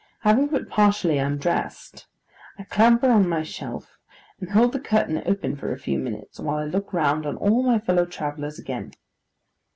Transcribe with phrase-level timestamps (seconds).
[0.21, 2.07] Having but partially undressed,
[2.57, 3.99] I clamber on my shelf,
[4.39, 7.61] and hold the curtain open for a few minutes while I look round on all
[7.61, 8.93] my fellow travellers again.